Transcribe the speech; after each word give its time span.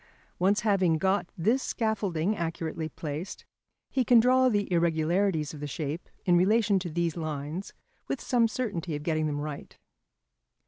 Once 0.39 0.61
having 0.61 0.97
got 0.97 1.29
this 1.37 1.61
scaffolding 1.61 2.35
accurately 2.35 2.89
placed, 2.89 3.45
he 3.91 4.03
can 4.03 4.19
draw 4.19 4.49
the 4.49 4.67
irregularities 4.73 5.53
of 5.53 5.59
the 5.59 5.67
shape 5.67 6.09
in 6.25 6.35
relation 6.35 6.79
to 6.79 6.89
these 6.89 7.15
lines 7.15 7.71
with 8.07 8.19
some 8.19 8.47
certainty 8.47 8.95
of 8.95 9.03
getting 9.03 9.27
them 9.27 9.39
right. 9.39 9.77